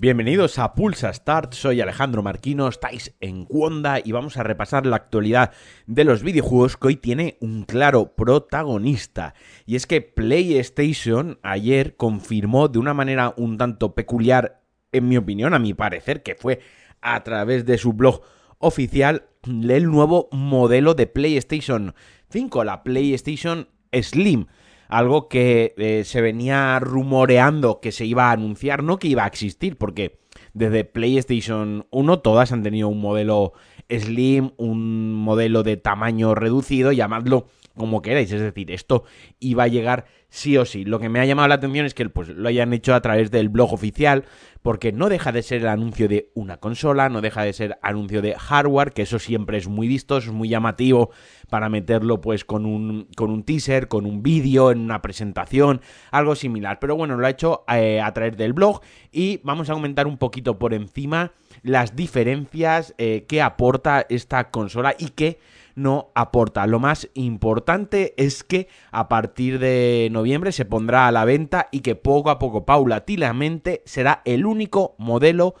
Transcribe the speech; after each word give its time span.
Bienvenidos 0.00 0.58
a 0.58 0.74
Pulsa 0.74 1.12
Start, 1.12 1.52
soy 1.52 1.82
Alejandro 1.82 2.22
Marquino, 2.22 2.68
estáis 2.68 3.14
en 3.20 3.44
Cuonda 3.44 4.00
y 4.02 4.12
vamos 4.12 4.38
a 4.38 4.42
repasar 4.42 4.86
la 4.86 4.96
actualidad 4.96 5.52
de 5.86 6.04
los 6.04 6.22
videojuegos 6.22 6.78
que 6.78 6.86
hoy 6.86 6.96
tiene 6.96 7.36
un 7.42 7.64
claro 7.64 8.14
protagonista. 8.14 9.34
Y 9.66 9.76
es 9.76 9.86
que 9.86 10.00
PlayStation 10.00 11.38
ayer 11.42 11.96
confirmó 11.96 12.68
de 12.68 12.78
una 12.78 12.94
manera 12.94 13.34
un 13.36 13.58
tanto 13.58 13.94
peculiar, 13.94 14.62
en 14.90 15.06
mi 15.06 15.18
opinión, 15.18 15.52
a 15.52 15.58
mi 15.58 15.74
parecer, 15.74 16.22
que 16.22 16.34
fue 16.34 16.60
a 17.02 17.22
través 17.22 17.66
de 17.66 17.76
su 17.76 17.92
blog 17.92 18.22
oficial, 18.60 19.24
el 19.44 19.90
nuevo 19.90 20.28
modelo 20.30 20.94
de 20.94 21.08
PlayStation 21.08 21.94
5, 22.30 22.62
la 22.62 22.84
PlayStation 22.84 23.68
Slim. 23.92 24.46
Algo 24.88 25.28
que 25.28 25.74
eh, 25.76 26.02
se 26.04 26.20
venía 26.20 26.78
rumoreando 26.80 27.80
que 27.80 27.92
se 27.92 28.06
iba 28.06 28.28
a 28.28 28.32
anunciar, 28.32 28.82
no 28.82 28.98
que 28.98 29.08
iba 29.08 29.24
a 29.24 29.28
existir, 29.28 29.76
porque 29.76 30.20
desde 30.52 30.84
PlayStation 30.84 31.86
1 31.90 32.18
todas 32.20 32.52
han 32.52 32.62
tenido 32.62 32.88
un 32.88 33.00
modelo 33.00 33.52
slim, 33.88 34.50
un 34.56 35.14
modelo 35.14 35.62
de 35.62 35.76
tamaño 35.76 36.34
reducido, 36.34 36.92
llamadlo 36.92 37.46
como 37.80 38.02
queráis, 38.02 38.30
es 38.30 38.40
decir, 38.40 38.70
esto 38.70 39.04
iba 39.40 39.64
a 39.64 39.68
llegar 39.68 40.04
sí 40.30 40.56
o 40.56 40.64
sí. 40.64 40.84
Lo 40.84 40.98
que 40.98 41.08
me 41.08 41.20
ha 41.20 41.24
llamado 41.24 41.48
la 41.48 41.56
atención 41.56 41.84
es 41.84 41.94
que 41.94 42.08
pues, 42.08 42.28
lo 42.28 42.48
hayan 42.48 42.72
hecho 42.72 42.94
a 42.94 43.00
través 43.00 43.30
del 43.30 43.48
blog 43.48 43.72
oficial, 43.72 44.24
porque 44.62 44.92
no 44.92 45.08
deja 45.08 45.32
de 45.32 45.42
ser 45.42 45.62
el 45.62 45.68
anuncio 45.68 46.08
de 46.08 46.30
una 46.34 46.58
consola, 46.58 47.08
no 47.08 47.20
deja 47.20 47.42
de 47.42 47.52
ser 47.52 47.78
anuncio 47.82 48.22
de 48.22 48.34
hardware, 48.34 48.92
que 48.92 49.02
eso 49.02 49.18
siempre 49.18 49.58
es 49.58 49.68
muy 49.68 49.88
vistoso, 49.88 50.28
es 50.28 50.34
muy 50.34 50.48
llamativo 50.48 51.10
para 51.48 51.68
meterlo 51.68 52.20
pues 52.20 52.44
con 52.44 52.66
un, 52.66 53.08
con 53.16 53.30
un 53.30 53.42
teaser, 53.42 53.88
con 53.88 54.06
un 54.06 54.22
vídeo, 54.22 54.70
en 54.70 54.80
una 54.80 55.02
presentación, 55.02 55.80
algo 56.10 56.34
similar. 56.34 56.78
Pero 56.78 56.96
bueno, 56.96 57.16
lo 57.16 57.26
ha 57.26 57.30
hecho 57.30 57.64
eh, 57.68 58.00
a 58.00 58.12
través 58.12 58.36
del 58.36 58.52
blog 58.52 58.80
y 59.10 59.40
vamos 59.42 59.68
a 59.70 59.74
comentar 59.74 60.06
un 60.06 60.18
poquito 60.18 60.58
por 60.58 60.74
encima 60.74 61.32
las 61.62 61.96
diferencias 61.96 62.94
eh, 62.98 63.24
que 63.28 63.42
aporta 63.42 64.06
esta 64.08 64.50
consola 64.50 64.94
y 64.98 65.10
que 65.10 65.38
no 65.80 66.10
aporta. 66.14 66.66
Lo 66.66 66.78
más 66.78 67.08
importante 67.14 68.14
es 68.16 68.44
que 68.44 68.68
a 68.90 69.08
partir 69.08 69.58
de 69.58 70.08
noviembre 70.12 70.52
se 70.52 70.64
pondrá 70.64 71.06
a 71.06 71.12
la 71.12 71.24
venta 71.24 71.68
y 71.72 71.80
que 71.80 71.94
poco 71.94 72.30
a 72.30 72.38
poco, 72.38 72.64
paulatinamente, 72.64 73.82
será 73.86 74.22
el 74.24 74.46
único 74.46 74.94
modelo 74.98 75.54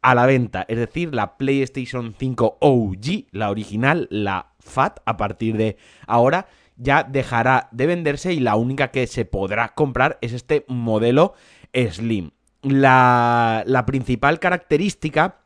a 0.00 0.14
la 0.14 0.26
venta. 0.26 0.64
Es 0.68 0.78
decir, 0.78 1.14
la 1.14 1.36
PlayStation 1.36 2.14
5 2.16 2.58
OG, 2.60 3.26
la 3.32 3.50
original, 3.50 4.06
la 4.10 4.52
FAT, 4.60 5.00
a 5.04 5.16
partir 5.16 5.56
de 5.56 5.76
ahora 6.06 6.46
ya 6.76 7.04
dejará 7.04 7.68
de 7.72 7.86
venderse 7.86 8.32
y 8.32 8.40
la 8.40 8.56
única 8.56 8.90
que 8.90 9.06
se 9.06 9.24
podrá 9.24 9.74
comprar 9.74 10.18
es 10.20 10.32
este 10.32 10.64
modelo 10.68 11.34
Slim. 11.72 12.30
La, 12.62 13.62
la 13.66 13.86
principal 13.86 14.38
característica 14.40 15.43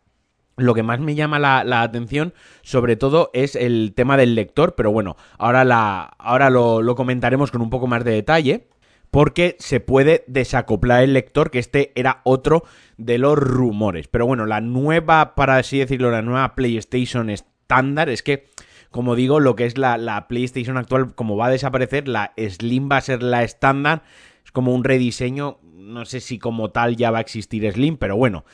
lo 0.58 0.74
que 0.74 0.82
más 0.82 1.00
me 1.00 1.14
llama 1.14 1.38
la, 1.38 1.82
atención, 1.82 2.34
sobre 2.62 2.96
todo, 2.96 3.30
es 3.32 3.56
el 3.56 3.92
tema 3.94 4.16
del 4.16 4.34
lector, 4.34 4.74
pero 4.74 4.90
bueno, 4.90 5.16
ahora, 5.38 5.64
la, 5.64 6.14
ahora 6.18 6.50
lo, 6.50 6.94
comentaremos 6.94 7.50
con 7.50 7.62
un 7.62 7.70
poco 7.70 7.86
más 7.86 8.04
de 8.04 8.12
detalle, 8.12 8.68
porque 9.10 9.56
se 9.58 9.80
puede 9.80 10.24
desacoplar 10.26 11.02
el 11.02 11.14
lector, 11.14 11.50
que 11.50 11.58
este 11.58 11.92
era 11.94 12.20
otro 12.24 12.64
de 12.98 13.18
los 13.18 13.38
rumores. 13.38 14.08
Pero 14.08 14.26
bueno, 14.26 14.44
la 14.44 14.60
nueva, 14.60 15.34
para 15.34 15.56
así 15.56 15.78
decirlo, 15.78 16.10
la 16.10 16.22
nueva 16.22 16.54
PlayStation 16.54 17.30
estándar 17.30 18.10
es 18.10 18.22
que, 18.22 18.48
como 18.90 19.14
digo, 19.14 19.40
lo 19.40 19.56
que 19.56 19.64
es 19.64 19.78
la, 19.78 19.96
la 19.96 20.28
PlayStation 20.28 20.76
actual, 20.76 21.14
como 21.14 21.36
va 21.36 21.46
a 21.46 21.50
desaparecer, 21.50 22.08
la 22.08 22.32
Slim 22.36 22.90
va 22.90 22.98
a 22.98 23.02
ser 23.02 23.22
la 23.22 23.44
estándar, 23.44 24.02
es 24.44 24.52
como 24.52 24.74
un 24.74 24.84
rediseño, 24.84 25.58
no 25.62 26.04
sé 26.04 26.20
si 26.20 26.38
como 26.38 26.70
tal 26.70 26.96
ya 26.96 27.10
va 27.10 27.18
a 27.18 27.22
existir 27.22 27.70
Slim, 27.72 27.96
pero 27.96 28.16
bueno 28.16 28.44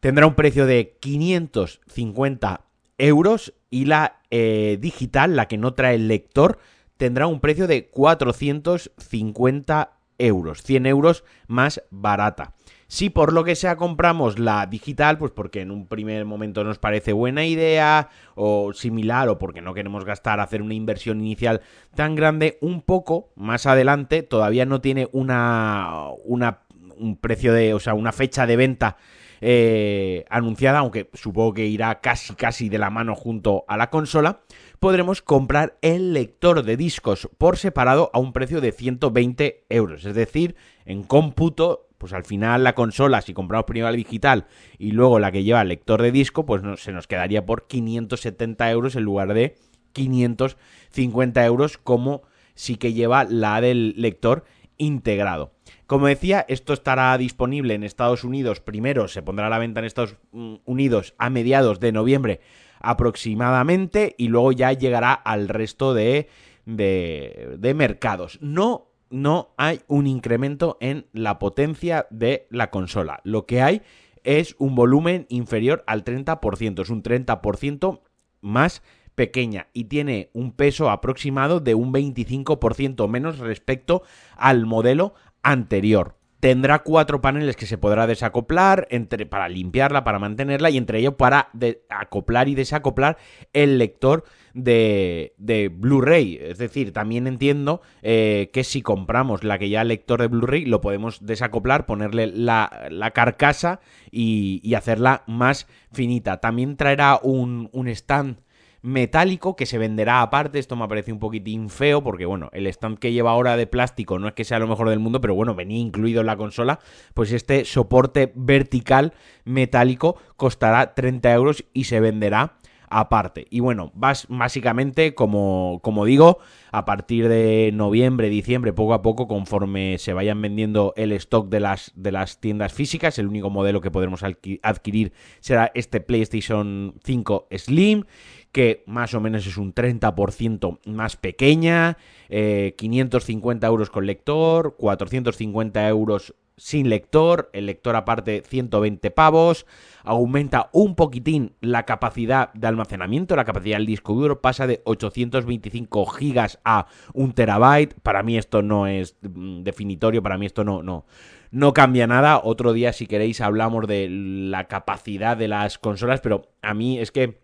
tendrá 0.00 0.26
un 0.26 0.34
precio 0.34 0.66
de 0.66 0.96
550 1.00 2.62
euros 2.98 3.54
y 3.70 3.84
la 3.84 4.20
eh, 4.30 4.78
digital, 4.80 5.36
la 5.36 5.46
que 5.48 5.58
no 5.58 5.74
trae 5.74 5.94
el 5.94 6.08
lector, 6.08 6.58
tendrá 6.96 7.26
un 7.26 7.40
precio 7.40 7.66
de 7.66 7.88
450 7.88 9.92
euros, 10.18 10.62
100 10.62 10.86
euros 10.86 11.24
más 11.46 11.82
barata. 11.90 12.54
Si 12.88 13.08
por 13.08 13.32
lo 13.32 13.44
que 13.44 13.54
sea 13.54 13.76
compramos 13.76 14.40
la 14.40 14.66
digital, 14.66 15.16
pues 15.16 15.30
porque 15.30 15.60
en 15.60 15.70
un 15.70 15.86
primer 15.86 16.24
momento 16.24 16.64
nos 16.64 16.78
parece 16.78 17.12
buena 17.12 17.46
idea 17.46 18.08
o 18.34 18.72
similar 18.72 19.28
o 19.28 19.38
porque 19.38 19.62
no 19.62 19.74
queremos 19.74 20.04
gastar, 20.04 20.40
hacer 20.40 20.60
una 20.60 20.74
inversión 20.74 21.20
inicial 21.20 21.60
tan 21.94 22.16
grande, 22.16 22.58
un 22.60 22.82
poco 22.82 23.30
más 23.36 23.66
adelante 23.66 24.24
todavía 24.24 24.66
no 24.66 24.80
tiene 24.80 25.08
una, 25.12 26.08
una 26.24 26.62
un 26.96 27.16
precio 27.16 27.54
de, 27.54 27.74
o 27.74 27.80
sea, 27.80 27.94
una 27.94 28.12
fecha 28.12 28.46
de 28.46 28.56
venta 28.56 28.96
eh, 29.40 30.24
anunciada, 30.28 30.80
aunque 30.80 31.08
supongo 31.14 31.54
que 31.54 31.66
irá 31.66 32.00
casi 32.00 32.34
casi 32.34 32.68
de 32.68 32.78
la 32.78 32.90
mano 32.90 33.14
junto 33.14 33.64
a 33.68 33.76
la 33.76 33.90
consola, 33.90 34.40
podremos 34.78 35.22
comprar 35.22 35.78
el 35.82 36.12
lector 36.12 36.62
de 36.62 36.76
discos 36.76 37.28
por 37.38 37.56
separado 37.56 38.10
a 38.12 38.18
un 38.18 38.32
precio 38.32 38.60
de 38.60 38.72
120 38.72 39.64
euros. 39.68 40.04
Es 40.04 40.14
decir, 40.14 40.56
en 40.84 41.02
cómputo, 41.02 41.88
pues 41.98 42.12
al 42.12 42.24
final 42.24 42.64
la 42.64 42.74
consola, 42.74 43.20
si 43.20 43.34
compramos 43.34 43.66
primero 43.66 43.90
la 43.90 43.96
digital 43.96 44.46
y 44.78 44.92
luego 44.92 45.18
la 45.18 45.32
que 45.32 45.44
lleva 45.44 45.62
el 45.62 45.68
lector 45.68 46.02
de 46.02 46.12
disco, 46.12 46.46
pues 46.46 46.62
se 46.80 46.92
nos 46.92 47.06
quedaría 47.06 47.44
por 47.44 47.66
570 47.66 48.70
euros 48.70 48.96
en 48.96 49.04
lugar 49.04 49.34
de 49.34 49.56
550 49.92 51.44
euros 51.44 51.78
como 51.78 52.22
sí 52.54 52.76
que 52.76 52.92
lleva 52.92 53.24
la 53.24 53.60
del 53.60 53.94
lector 53.96 54.44
integrado. 54.80 55.52
Como 55.86 56.06
decía, 56.06 56.44
esto 56.48 56.72
estará 56.72 57.16
disponible 57.18 57.74
en 57.74 57.84
Estados 57.84 58.24
Unidos. 58.24 58.60
Primero 58.60 59.06
se 59.06 59.22
pondrá 59.22 59.46
a 59.46 59.50
la 59.50 59.58
venta 59.58 59.80
en 59.80 59.86
Estados 59.86 60.16
Unidos 60.64 61.14
a 61.18 61.30
mediados 61.30 61.78
de 61.78 61.92
noviembre 61.92 62.40
aproximadamente 62.80 64.14
y 64.18 64.28
luego 64.28 64.52
ya 64.52 64.72
llegará 64.72 65.12
al 65.12 65.48
resto 65.48 65.94
de, 65.94 66.28
de, 66.64 67.74
mercados. 67.74 68.38
No, 68.40 68.88
no 69.10 69.54
hay 69.56 69.80
un 69.86 70.06
incremento 70.06 70.78
en 70.80 71.06
la 71.12 71.38
potencia 71.38 72.06
de 72.10 72.46
la 72.50 72.70
consola. 72.70 73.20
Lo 73.24 73.46
que 73.46 73.60
hay 73.60 73.82
es 74.24 74.56
un 74.58 74.74
volumen 74.74 75.26
inferior 75.28 75.84
al 75.86 76.04
30%. 76.04 76.82
Es 76.82 76.90
un 76.90 77.02
30% 77.02 78.00
más 78.40 78.82
pequeña 79.20 79.66
y 79.74 79.84
tiene 79.84 80.30
un 80.32 80.52
peso 80.52 80.88
aproximado 80.88 81.60
de 81.60 81.74
un 81.74 81.92
25% 81.92 83.06
menos 83.06 83.38
respecto 83.38 84.02
al 84.34 84.64
modelo 84.64 85.12
anterior. 85.42 86.16
Tendrá 86.40 86.78
cuatro 86.78 87.20
paneles 87.20 87.54
que 87.54 87.66
se 87.66 87.76
podrá 87.76 88.06
desacoplar 88.06 88.88
entre, 88.90 89.26
para 89.26 89.50
limpiarla, 89.50 90.04
para 90.04 90.18
mantenerla 90.18 90.70
y 90.70 90.78
entre 90.78 91.00
ellos 91.00 91.16
para 91.16 91.50
acoplar 91.90 92.48
y 92.48 92.54
desacoplar 92.54 93.18
el 93.52 93.76
lector 93.76 94.24
de, 94.54 95.34
Blu-ray. 95.70 96.38
Es 96.40 96.56
decir, 96.56 96.94
también 96.94 97.26
entiendo 97.26 97.82
eh, 98.00 98.48
que 98.54 98.64
si 98.64 98.80
compramos 98.80 99.44
la 99.44 99.58
que 99.58 99.68
ya 99.68 99.84
lector 99.84 100.22
de 100.22 100.28
Blu-ray 100.28 100.64
lo 100.64 100.80
podemos 100.80 101.26
desacoplar, 101.26 101.84
ponerle 101.84 102.26
la, 102.26 102.88
la 102.88 103.10
carcasa 103.10 103.80
y, 104.10 104.62
y, 104.64 104.72
hacerla 104.76 105.24
más 105.26 105.66
finita. 105.92 106.40
También 106.40 106.78
traerá 106.78 107.20
un, 107.22 107.68
un 107.72 107.86
stand 107.88 108.38
metálico 108.82 109.56
que 109.56 109.66
se 109.66 109.78
venderá 109.78 110.22
aparte. 110.22 110.58
Esto 110.58 110.76
me 110.76 110.88
parece 110.88 111.12
un 111.12 111.18
poquitín 111.18 111.70
feo 111.70 112.02
porque, 112.02 112.26
bueno, 112.26 112.50
el 112.52 112.66
stand 112.66 112.98
que 112.98 113.12
lleva 113.12 113.30
ahora 113.30 113.56
de 113.56 113.66
plástico 113.66 114.18
no 114.18 114.28
es 114.28 114.34
que 114.34 114.44
sea 114.44 114.58
lo 114.58 114.68
mejor 114.68 114.88
del 114.88 114.98
mundo, 114.98 115.20
pero 115.20 115.34
bueno, 115.34 115.54
venía 115.54 115.78
incluido 115.78 116.20
en 116.20 116.26
la 116.26 116.36
consola. 116.36 116.78
Pues 117.14 117.32
este 117.32 117.64
soporte 117.64 118.32
vertical 118.34 119.14
metálico 119.44 120.16
costará 120.36 120.94
30 120.94 121.32
euros 121.32 121.64
y 121.72 121.84
se 121.84 122.00
venderá 122.00 122.60
aparte. 122.90 123.46
Y 123.50 123.60
bueno, 123.60 123.92
básicamente, 123.94 125.14
como, 125.14 125.78
como 125.82 126.04
digo, 126.04 126.38
a 126.72 126.84
partir 126.84 127.28
de 127.28 127.70
noviembre, 127.72 128.28
diciembre, 128.28 128.72
poco 128.72 128.94
a 128.94 129.02
poco, 129.02 129.28
conforme 129.28 129.96
se 129.98 130.12
vayan 130.12 130.42
vendiendo 130.42 130.92
el 130.96 131.12
stock 131.12 131.48
de 131.48 131.60
las, 131.60 131.92
de 131.94 132.10
las 132.12 132.40
tiendas 132.40 132.72
físicas, 132.72 133.18
el 133.18 133.28
único 133.28 133.48
modelo 133.48 133.80
que 133.80 133.92
podremos 133.92 134.22
adquirir 134.24 135.12
será 135.38 135.70
este 135.74 136.00
PlayStation 136.00 136.94
5 137.04 137.46
Slim 137.56 138.04
que 138.52 138.82
más 138.86 139.14
o 139.14 139.20
menos 139.20 139.46
es 139.46 139.56
un 139.56 139.74
30% 139.74 140.80
más 140.86 141.16
pequeña, 141.16 141.96
550 142.28 143.66
eh, 143.66 143.68
euros 143.68 143.90
con 143.90 144.06
lector, 144.06 144.76
450 144.76 145.88
euros 145.88 146.34
sin 146.60 146.90
lector, 146.90 147.48
el 147.54 147.64
lector 147.64 147.96
aparte 147.96 148.42
120 148.46 149.10
pavos, 149.12 149.64
aumenta 150.04 150.68
un 150.72 150.94
poquitín 150.94 151.54
la 151.62 151.86
capacidad 151.86 152.52
de 152.52 152.66
almacenamiento, 152.66 153.34
la 153.34 153.46
capacidad 153.46 153.78
del 153.78 153.86
disco 153.86 154.12
duro 154.12 154.42
pasa 154.42 154.66
de 154.66 154.82
825 154.84 156.04
gigas 156.06 156.58
a 156.62 156.86
un 157.14 157.32
terabyte, 157.32 157.94
para 158.02 158.22
mí 158.22 158.36
esto 158.36 158.60
no 158.60 158.86
es 158.86 159.16
mm, 159.22 159.62
definitorio, 159.62 160.22
para 160.22 160.36
mí 160.36 160.44
esto 160.44 160.62
no, 160.62 160.82
no, 160.82 161.06
no 161.50 161.72
cambia 161.72 162.06
nada, 162.06 162.38
otro 162.44 162.74
día 162.74 162.92
si 162.92 163.06
queréis 163.06 163.40
hablamos 163.40 163.86
de 163.86 164.08
la 164.10 164.64
capacidad 164.64 165.38
de 165.38 165.48
las 165.48 165.78
consolas, 165.78 166.20
pero 166.20 166.52
a 166.60 166.74
mí 166.74 166.98
es 166.98 167.10
que 167.10 167.40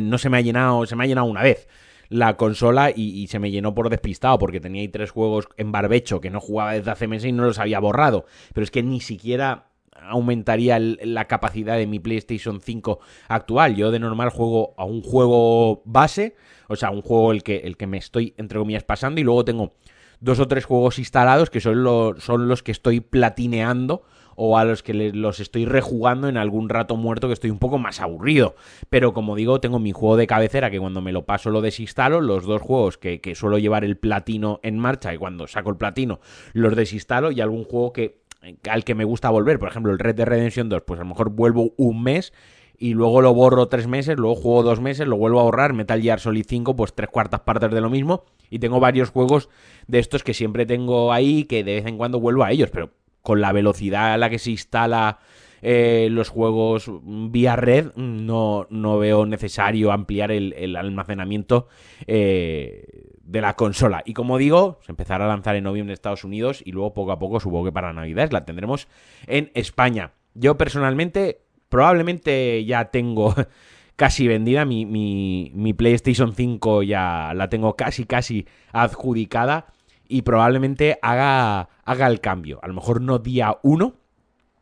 no 0.00 0.18
se 0.18 0.30
me 0.30 0.38
ha 0.38 0.40
llenado, 0.40 0.86
se 0.86 0.96
me 0.96 1.04
ha 1.04 1.06
llenado 1.06 1.26
una 1.26 1.42
vez 1.42 1.68
la 2.08 2.36
consola 2.36 2.92
y, 2.94 3.26
se 3.28 3.38
me 3.38 3.50
llenó 3.50 3.74
por 3.74 3.90
despistado 3.90 4.38
porque 4.38 4.60
tenía 4.60 4.82
ahí 4.82 4.88
tres 4.88 5.10
juegos 5.10 5.48
en 5.56 5.72
barbecho 5.72 6.20
que 6.20 6.30
no 6.30 6.40
jugaba 6.40 6.74
desde 6.74 6.90
hace 6.90 7.08
meses 7.08 7.28
y 7.28 7.32
no 7.32 7.44
los 7.44 7.58
había 7.58 7.80
borrado. 7.80 8.26
Pero 8.52 8.64
es 8.64 8.70
que 8.70 8.82
ni 8.82 9.00
siquiera 9.00 9.68
aumentaría 10.08 10.78
la 10.78 11.26
capacidad 11.26 11.76
de 11.76 11.86
mi 11.86 11.98
PlayStation 11.98 12.60
5 12.60 13.00
actual. 13.28 13.74
Yo 13.76 13.90
de 13.90 13.98
normal 13.98 14.30
juego 14.30 14.74
a 14.76 14.84
un 14.84 15.02
juego 15.02 15.82
base, 15.84 16.36
o 16.68 16.76
sea, 16.76 16.90
un 16.90 17.02
juego 17.02 17.32
el 17.32 17.42
que, 17.42 17.58
el 17.58 17.76
que 17.76 17.86
me 17.86 17.98
estoy, 17.98 18.34
entre 18.36 18.58
comillas, 18.58 18.84
pasando 18.84 19.20
y 19.20 19.24
luego 19.24 19.44
tengo 19.44 19.74
dos 20.20 20.40
o 20.40 20.48
tres 20.48 20.64
juegos 20.64 20.98
instalados 20.98 21.50
que 21.50 21.60
son, 21.60 21.84
son 22.18 22.48
los 22.48 22.62
que 22.62 22.72
estoy 22.72 23.00
platineando 23.00 24.02
o 24.36 24.58
a 24.58 24.64
los 24.64 24.82
que 24.82 24.94
los 24.94 25.40
estoy 25.40 25.64
rejugando 25.64 26.28
en 26.28 26.36
algún 26.36 26.68
rato 26.68 26.96
muerto 26.96 27.28
que 27.28 27.34
estoy 27.34 27.50
un 27.50 27.58
poco 27.58 27.78
más 27.78 28.00
aburrido. 28.00 28.56
Pero 28.90 29.12
como 29.12 29.36
digo, 29.36 29.60
tengo 29.60 29.78
mi 29.78 29.92
juego 29.92 30.16
de 30.16 30.26
cabecera 30.26 30.70
que 30.70 30.80
cuando 30.80 31.00
me 31.00 31.12
lo 31.12 31.24
paso 31.24 31.50
lo 31.50 31.60
desinstalo, 31.60 32.20
los 32.20 32.44
dos 32.44 32.62
juegos 32.62 32.98
que, 32.98 33.20
que 33.20 33.34
suelo 33.34 33.58
llevar 33.58 33.84
el 33.84 33.96
platino 33.96 34.60
en 34.62 34.78
marcha 34.78 35.14
y 35.14 35.18
cuando 35.18 35.46
saco 35.46 35.70
el 35.70 35.76
platino 35.76 36.20
los 36.52 36.74
desinstalo 36.76 37.30
y 37.30 37.40
algún 37.40 37.64
juego 37.64 37.92
que 37.92 38.24
al 38.68 38.84
que 38.84 38.94
me 38.94 39.04
gusta 39.04 39.30
volver, 39.30 39.58
por 39.58 39.68
ejemplo 39.68 39.92
el 39.92 39.98
Red 39.98 40.16
Dead 40.16 40.26
Redemption 40.26 40.68
2, 40.68 40.82
pues 40.82 41.00
a 41.00 41.04
lo 41.04 41.08
mejor 41.08 41.30
vuelvo 41.30 41.72
un 41.76 42.02
mes 42.02 42.32
y 42.78 42.94
luego 42.94 43.22
lo 43.22 43.32
borro 43.34 43.68
tres 43.68 43.86
meses, 43.86 44.16
luego 44.16 44.34
juego 44.34 44.62
dos 44.62 44.80
meses, 44.80 45.06
lo 45.06 45.16
vuelvo 45.16 45.40
a 45.40 45.44
borrar, 45.44 45.72
Metal 45.72 46.00
Gear 46.00 46.20
Solid 46.20 46.44
5, 46.46 46.76
pues 46.76 46.94
tres 46.94 47.08
cuartas 47.08 47.40
partes 47.40 47.70
de 47.70 47.80
lo 47.80 47.90
mismo, 47.90 48.24
y 48.50 48.58
tengo 48.58 48.80
varios 48.80 49.10
juegos 49.10 49.48
de 49.86 49.98
estos 49.98 50.22
que 50.22 50.34
siempre 50.34 50.66
tengo 50.66 51.12
ahí, 51.12 51.44
que 51.44 51.64
de 51.64 51.74
vez 51.76 51.86
en 51.86 51.96
cuando 51.96 52.20
vuelvo 52.20 52.44
a 52.44 52.50
ellos, 52.50 52.70
pero 52.70 52.90
con 53.22 53.40
la 53.40 53.52
velocidad 53.52 54.12
a 54.12 54.18
la 54.18 54.28
que 54.28 54.38
se 54.38 54.50
instala 54.50 55.18
eh, 55.66 56.08
los 56.10 56.28
juegos 56.28 56.90
vía 57.02 57.56
red, 57.56 57.94
no, 57.96 58.66
no 58.68 58.98
veo 58.98 59.24
necesario 59.24 59.92
ampliar 59.92 60.30
el, 60.30 60.76
almacenamiento 60.76 61.68
eh, 62.06 63.14
de 63.22 63.40
la 63.40 63.56
consola. 63.56 64.02
Y 64.04 64.12
como 64.12 64.36
digo, 64.36 64.78
se 64.82 64.92
empezará 64.92 65.24
a 65.24 65.28
lanzar 65.28 65.56
en 65.56 65.64
noviembre 65.64 65.92
en 65.92 65.94
Estados 65.94 66.22
Unidos 66.22 66.62
y 66.62 66.72
luego 66.72 66.92
poco 66.92 67.12
a 67.12 67.18
poco 67.18 67.40
supongo 67.40 67.64
que 67.64 67.72
para 67.72 67.94
Navidad 67.94 68.30
la 68.30 68.44
tendremos 68.44 68.88
en 69.26 69.50
España. 69.54 70.12
Yo 70.34 70.58
personalmente 70.58 71.43
probablemente 71.74 72.64
ya 72.64 72.84
tengo 72.92 73.34
casi 73.96 74.28
vendida 74.28 74.64
mi, 74.64 74.86
mi, 74.86 75.50
mi 75.56 75.72
PlayStation 75.72 76.32
5 76.32 76.84
ya 76.84 77.32
la 77.34 77.48
tengo 77.48 77.74
casi 77.74 78.04
casi 78.04 78.46
adjudicada 78.72 79.66
y 80.06 80.22
probablemente 80.22 81.00
haga, 81.02 81.68
haga 81.84 82.06
el 82.06 82.20
cambio. 82.20 82.60
A 82.62 82.68
lo 82.68 82.74
mejor 82.74 83.00
no 83.00 83.18
día 83.18 83.56
1, 83.64 83.92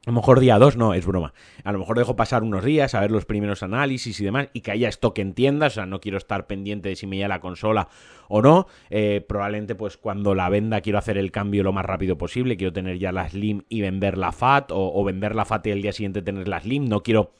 a 0.04 0.10
lo 0.10 0.16
mejor 0.16 0.40
día 0.40 0.58
2, 0.58 0.76
no, 0.76 0.94
es 0.94 1.06
broma. 1.06 1.32
A 1.62 1.70
lo 1.70 1.78
mejor 1.78 1.96
dejo 1.96 2.16
pasar 2.16 2.43
unos 2.43 2.64
días 2.64 2.93
a 2.96 3.00
ver 3.00 3.12
los 3.12 3.25
primeros 3.25 3.62
análisis 3.62 4.20
y 4.20 4.25
demás 4.25 4.49
y 4.52 4.60
que 4.60 4.72
haya 4.72 4.88
stock 4.88 5.16
en 5.20 5.32
tiendas. 5.32 5.75
O 5.75 5.76
sea, 5.76 5.87
no 5.87 6.00
quiero 6.00 6.19
estar 6.19 6.49
pendiente 6.49 6.88
de 6.88 6.96
si 6.96 7.06
me 7.06 7.16
llega 7.16 7.28
la 7.28 7.40
consola 7.40 7.88
o 8.28 8.43
no. 8.43 8.66
Eh, 8.90 9.25
probablemente, 9.28 9.76
pues 9.76 9.96
cuando 9.96 10.34
la 10.34 10.49
venda, 10.49 10.81
quiero 10.81 10.99
hacer 10.99 11.19
el 11.19 11.31
cambio 11.31 11.62
lo 11.62 11.72
más 11.72 11.84
rápido 11.84 12.19
posible. 12.19 12.56
Quiero 12.56 12.72
tener 12.72 12.99
ya 12.99 13.12
la 13.12 13.28
Slim 13.28 13.62
y 13.69 13.81
vender 13.81 14.19
la 14.19 14.32
Fat 14.32 14.70
o, 14.72 15.04
vender 15.04 15.37
la 15.37 15.44
Fat 15.44 15.64
y 15.69 15.70
el 15.70 15.82
día 15.82 15.93
siguiente 15.93 16.20
tener 16.20 16.48
la 16.48 16.60
Slim. 16.60 16.88
No 16.88 17.05
quiero 17.05 17.31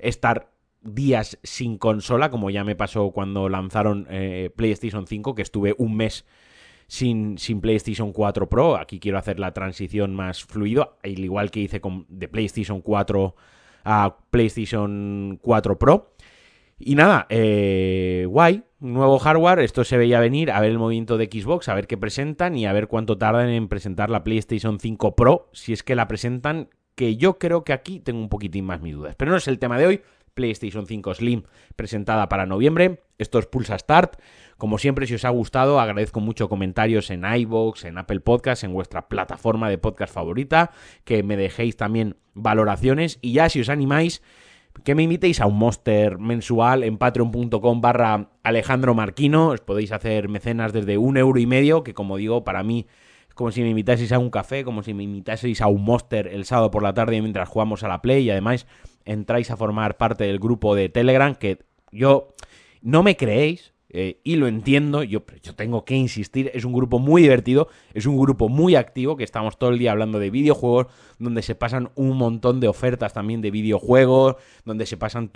estar 0.00 0.50
días 0.82 1.38
sin 1.44 1.78
consola, 1.78 2.30
como 2.30 2.50
ya 2.50 2.64
me 2.64 2.74
pasó 2.74 3.12
cuando 3.12 3.48
lanzaron 3.48 4.08
eh, 4.10 4.50
PlayStation 4.56 5.06
5, 5.06 5.36
que 5.36 5.42
estuve 5.42 5.76
un 5.78 5.96
mes 5.96 6.24
sin, 6.88 7.36
PlayStation 7.60 8.12
4 8.12 8.48
Pro. 8.48 8.76
Aquí 8.76 8.98
quiero 8.98 9.18
hacer 9.18 9.38
la 9.38 9.52
transición 9.52 10.14
más 10.14 10.44
fluido, 10.44 10.96
al 11.04 11.18
igual 11.18 11.50
que 11.50 11.60
hice 11.60 11.80
con, 11.80 12.06
de 12.08 12.28
PlayStation 12.28 12.80
4 12.80 13.34
a 13.84 14.16
PlayStation 14.30 15.38
4 15.40 15.78
Pro. 15.78 16.12
Y 16.80 16.94
nada, 16.94 17.26
eh, 17.28 18.24
guay, 18.28 18.62
nuevo 18.78 19.18
hardware, 19.18 19.60
esto 19.60 19.84
se 19.84 19.96
veía 19.96 20.20
venir, 20.20 20.50
a 20.52 20.60
ver 20.60 20.70
el 20.70 20.78
movimiento 20.78 21.18
de 21.18 21.26
Xbox, 21.26 21.68
a 21.68 21.74
ver 21.74 21.88
qué 21.88 21.96
presentan 21.96 22.56
y 22.56 22.66
a 22.66 22.72
ver 22.72 22.86
cuánto 22.86 23.18
tardan 23.18 23.48
en 23.48 23.68
presentar 23.68 24.10
la 24.10 24.22
PlayStation 24.22 24.78
5 24.78 25.16
Pro, 25.16 25.50
si 25.52 25.72
es 25.72 25.82
que 25.82 25.96
la 25.96 26.06
presentan, 26.06 26.68
que 26.94 27.16
yo 27.16 27.38
creo 27.38 27.64
que 27.64 27.72
aquí 27.72 27.98
tengo 27.98 28.20
un 28.20 28.28
poquitín 28.28 28.64
más 28.64 28.80
mis 28.80 28.94
dudas. 28.94 29.16
Pero 29.16 29.32
no 29.32 29.36
es 29.36 29.48
el 29.48 29.58
tema 29.58 29.76
de 29.76 29.86
hoy, 29.86 30.00
PlayStation 30.34 30.86
5 30.86 31.14
Slim 31.14 31.42
presentada 31.74 32.28
para 32.28 32.46
noviembre, 32.46 33.00
esto 33.18 33.38
es 33.38 33.46
Pulsa 33.46 33.78
Start, 33.78 34.18
como 34.58 34.78
siempre, 34.78 35.06
si 35.06 35.14
os 35.14 35.24
ha 35.24 35.30
gustado, 35.30 35.78
agradezco 35.78 36.18
mucho 36.18 36.48
comentarios 36.48 37.10
en 37.10 37.22
iVoox, 37.24 37.84
en 37.84 37.96
Apple 37.96 38.18
Podcasts, 38.18 38.64
en 38.64 38.72
vuestra 38.72 39.08
plataforma 39.08 39.70
de 39.70 39.78
podcast 39.78 40.12
favorita, 40.12 40.72
que 41.04 41.22
me 41.22 41.36
dejéis 41.36 41.76
también 41.76 42.16
valoraciones. 42.34 43.20
Y 43.22 43.34
ya 43.34 43.48
si 43.48 43.60
os 43.60 43.68
animáis, 43.68 44.20
que 44.82 44.96
me 44.96 45.04
invitéis 45.04 45.40
a 45.40 45.46
un 45.46 45.58
monster 45.58 46.18
mensual 46.18 46.82
en 46.82 46.98
patreon.com 46.98 47.80
barra 47.80 48.30
Alejandro 48.42 48.96
Marquino. 48.96 49.50
Os 49.50 49.60
podéis 49.60 49.92
hacer 49.92 50.28
mecenas 50.28 50.72
desde 50.72 50.98
un 50.98 51.16
euro 51.16 51.38
y 51.38 51.46
medio, 51.46 51.84
que 51.84 51.94
como 51.94 52.16
digo, 52.16 52.42
para 52.42 52.64
mí 52.64 52.88
es 53.28 53.34
como 53.34 53.52
si 53.52 53.62
me 53.62 53.70
invitaseis 53.70 54.10
a 54.10 54.18
un 54.18 54.30
café, 54.30 54.64
como 54.64 54.82
si 54.82 54.92
me 54.92 55.04
invitaseis 55.04 55.60
a 55.60 55.68
un 55.68 55.84
monster 55.84 56.26
el 56.26 56.44
sábado 56.46 56.72
por 56.72 56.82
la 56.82 56.94
tarde 56.94 57.22
mientras 57.22 57.48
jugamos 57.48 57.84
a 57.84 57.88
la 57.88 58.02
Play. 58.02 58.24
Y 58.24 58.30
además 58.30 58.66
entráis 59.04 59.52
a 59.52 59.56
formar 59.56 59.98
parte 59.98 60.24
del 60.24 60.40
grupo 60.40 60.74
de 60.74 60.88
Telegram 60.88 61.36
que 61.36 61.60
yo 61.92 62.34
no 62.82 63.02
me 63.02 63.16
creéis, 63.16 63.72
eh, 63.90 64.20
y 64.22 64.36
lo 64.36 64.48
entiendo, 64.48 65.02
yo, 65.02 65.24
yo 65.42 65.54
tengo 65.54 65.86
que 65.86 65.94
insistir, 65.94 66.50
es 66.52 66.66
un 66.66 66.74
grupo 66.74 66.98
muy 66.98 67.22
divertido, 67.22 67.68
es 67.94 68.04
un 68.04 68.18
grupo 68.18 68.50
muy 68.50 68.74
activo, 68.74 69.16
que 69.16 69.24
estamos 69.24 69.58
todo 69.58 69.70
el 69.70 69.78
día 69.78 69.92
hablando 69.92 70.18
de 70.18 70.28
videojuegos, 70.28 70.88
donde 71.18 71.40
se 71.40 71.54
pasan 71.54 71.90
un 71.94 72.18
montón 72.18 72.60
de 72.60 72.68
ofertas 72.68 73.14
también 73.14 73.40
de 73.40 73.50
videojuegos, 73.50 74.36
donde 74.66 74.84
se 74.84 74.98
pasan 74.98 75.30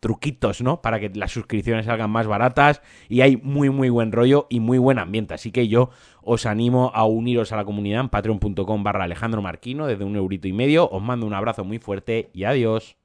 truquitos, 0.00 0.62
¿no? 0.62 0.80
Para 0.80 1.00
que 1.00 1.10
las 1.10 1.32
suscripciones 1.32 1.84
salgan 1.84 2.10
más 2.10 2.26
baratas 2.26 2.80
y 3.10 3.20
hay 3.20 3.36
muy, 3.36 3.68
muy 3.68 3.90
buen 3.90 4.10
rollo 4.10 4.46
y 4.48 4.60
muy 4.60 4.78
buen 4.78 4.98
ambiente. 4.98 5.34
Así 5.34 5.52
que 5.52 5.68
yo 5.68 5.90
os 6.22 6.46
animo 6.46 6.90
a 6.94 7.04
uniros 7.04 7.52
a 7.52 7.56
la 7.56 7.64
comunidad 7.66 8.00
en 8.00 8.08
patreon.com 8.08 8.82
barra 8.82 9.04
Alejandro 9.04 9.42
Marquino 9.42 9.86
desde 9.86 10.04
un 10.04 10.16
eurito 10.16 10.48
y 10.48 10.54
medio. 10.54 10.88
Os 10.88 11.02
mando 11.02 11.26
un 11.26 11.34
abrazo 11.34 11.62
muy 11.62 11.78
fuerte 11.78 12.30
y 12.32 12.44
adiós. 12.44 12.96